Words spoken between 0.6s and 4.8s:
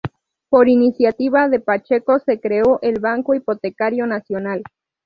iniciativa de Pacheco se creó el Banco Hipotecario Nacional.